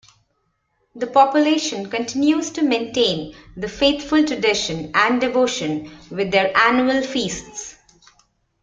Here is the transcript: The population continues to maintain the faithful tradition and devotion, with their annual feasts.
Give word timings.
The 0.95 1.05
population 1.05 1.87
continues 1.91 2.49
to 2.53 2.63
maintain 2.63 3.35
the 3.55 3.67
faithful 3.69 4.25
tradition 4.25 4.89
and 4.95 5.21
devotion, 5.21 5.95
with 6.09 6.31
their 6.31 6.51
annual 6.57 7.03
feasts. 7.03 7.75